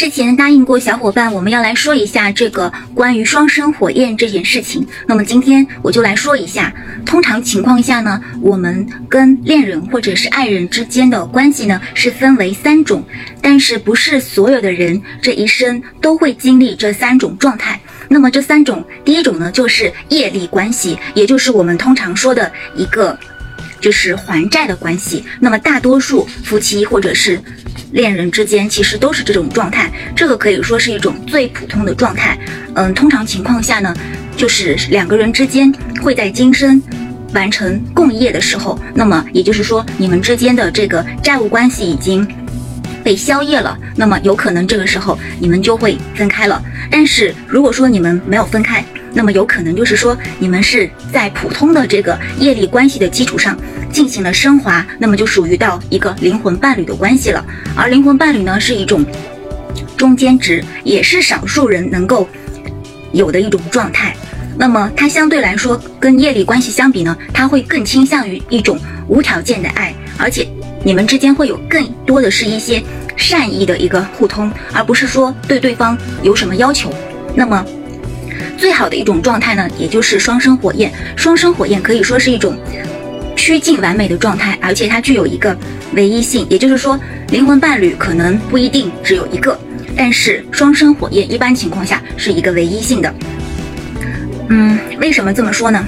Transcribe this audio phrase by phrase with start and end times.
[0.00, 4.86] 之前答应过小伙伴，我们要来说一下这个关于双生火焰这件事情。
[5.06, 6.72] 那么今天我就来说一下，
[7.04, 13.04] 通常情况下呢，我们跟恋人或者是爱人之间的关系呢是分为三种，
[13.42, 17.78] 但是不是所有的人这一生都会经历这三种状态。
[18.08, 23.18] 那么这三种，第一种呢就是业力关系，也就是我们通常说的一个。
[23.80, 27.40] 就是还债的关系，那么大多数夫妻或者是
[27.92, 29.90] 恋人之间，其实都是这种状态。
[30.14, 32.38] 这个可以说是一种最普通的状态。
[32.74, 33.94] 嗯，通常情况下呢，
[34.36, 35.72] 就是两个人之间
[36.02, 36.80] 会在今生
[37.32, 42.26] 完成共业的时候，那么也就是说，你们之间的这个债务关系已经
[43.02, 46.62] 被消业了，那么有可能这个时候你们就会分开了。
[46.90, 53.58] 但是如果说你们没有分开，那么有可能就是说，你们是在普通的这个业力关系的基础上
[53.92, 57.44] 进行了升华，那么就属于到一个灵魂伴侣的关系了。
[57.76, 59.04] 而灵魂伴侣呢，是一种
[59.96, 62.28] 中间值，也是少数人能够
[63.12, 64.14] 有的一种状态。
[64.56, 70.46] 那么它相对来说跟业力关系相比呢，它会更倾向于一种无条件的爱，而且
[70.84, 72.80] 你们之间会有更多的是一些
[73.16, 76.92] 善意的一个互通，而不是说对对方有什么要求。
[77.34, 77.66] 那么。
[78.60, 80.92] 最好的一种状态呢，也就是双生火焰。
[81.16, 82.54] 双生火焰可以说是一种
[83.34, 85.56] 趋近完美的状态，而且它具有一个
[85.94, 87.00] 唯一性，也就是说，
[87.30, 89.58] 灵魂伴侣可能不一定只有一个，
[89.96, 93.14] 但是双生火焰一般情况下是一个唯一性的。
[94.50, 95.82] 嗯，为什么这么说呢？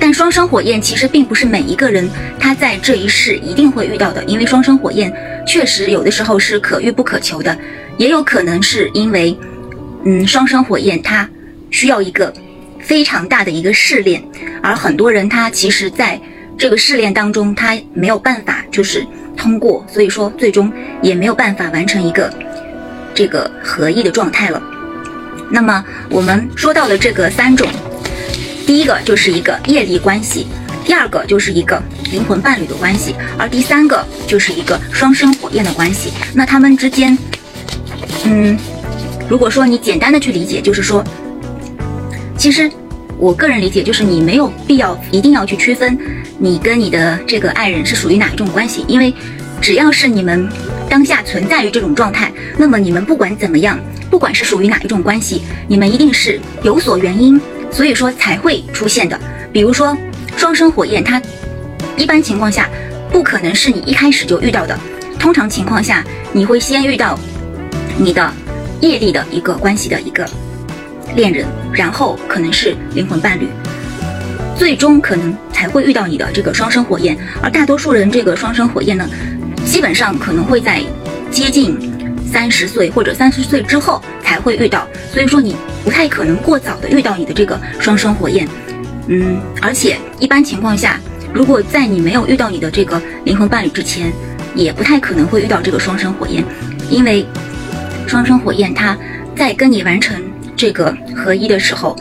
[0.00, 5.12] 但双生火焰其实并不是每一个人他在这一世一定会遇到的，因为双生火焰
[5.46, 7.54] 确实有的时候是可遇不可求的，
[7.98, 9.36] 也有可能是因为，
[10.06, 11.28] 嗯，双生火焰它。
[11.70, 12.32] 需要一个
[12.80, 14.22] 非常大的一个试炼，
[14.62, 16.20] 而很多人他其实在
[16.58, 22.32] 这个试炼当中，他没有办法就是通过，所以说最终也没有办法完成一个
[23.14, 24.62] 这个合一的状态了。
[25.50, 27.68] 那么我们说到的这个三种，
[28.66, 30.46] 第一个就是一个业力关系，
[30.84, 36.12] 第二个就是一个灵魂伴侣的关系，而第三个就是一个双生火焰的关系。
[36.34, 37.16] 那他们之间，
[38.24, 38.58] 嗯，
[39.28, 41.04] 如果说你简单的去理解，就是说。
[42.40, 42.70] 其实，
[43.18, 45.98] 我个人理解就是你没有必要一定要去区分
[46.38, 49.12] 你跟你的这个爱人是属于哪一种关系，因为
[49.60, 50.48] 只要是你们
[50.88, 57.38] 当下存在于这种状态，那么你们不管怎么样，不管是属于哪一种关系，你们一定是有所原因，
[57.70, 59.20] 所以说才会出现的。
[59.52, 59.94] 比如说
[60.38, 61.20] 双生火焰，它
[61.98, 62.70] 一般情况下
[63.12, 64.74] 不可能是你一开始就遇到的，
[65.18, 66.02] 通常情况下
[66.32, 67.18] 你会先遇到
[67.98, 68.32] 你的
[68.80, 70.26] 业力的一个关系的一个。
[71.16, 73.46] 恋人，然后可能是灵魂伴侣，
[74.56, 77.16] 最终可能才会遇到你的这个双生火焰。
[77.42, 79.08] 而大多数人这个双生火焰呢，
[79.64, 80.80] 基本上可能会在
[81.30, 81.76] 接近
[82.26, 88.46] 三十岁或者三十岁之后才会遇到，所以说你不太可能过早的遇到你的这个双生火焰。
[89.08, 91.00] 嗯，而且一般情况下，
[91.32, 94.12] 如果在你没有遇到你的这个灵魂伴侣之前，
[94.54, 96.44] 也不太可能会遇到这个双生火焰，
[96.88, 97.26] 因为
[98.06, 98.96] 双生火焰它
[99.34, 100.16] 在跟你完成。
[100.60, 101.96] 这个合一的时候，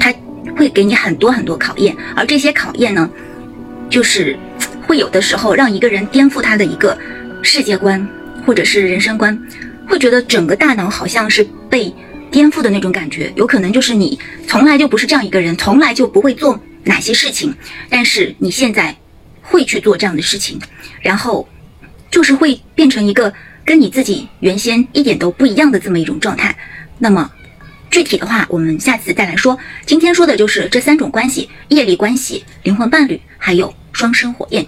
[0.00, 0.10] 他
[0.56, 3.10] 会给你很多很多考验，而这些考验呢，
[3.90, 4.34] 就是
[4.86, 6.96] 会有的时候让一个人颠覆他的一个
[7.42, 8.08] 世界观
[8.46, 9.38] 或者是人生观，
[9.86, 11.94] 会觉得整个大脑好像是被
[12.30, 13.30] 颠覆的那种感觉。
[13.36, 17.54] 有可能就是你从来就不是这样一个人，从来就不会做哪些事情，
[17.90, 18.96] 但是你现在
[19.42, 20.58] 会去做这样的事情，
[21.02, 21.46] 然后
[22.10, 23.30] 就是会变成一个
[23.66, 26.56] 跟你自己原先一点都不一样的这么一种状态。
[26.98, 27.30] 那么。
[27.96, 29.58] 具体的话，我们下次再来说。
[29.86, 34.66] 今天说的就是这三种关系：业力关系、灵魂伴侣，还有双生火焰。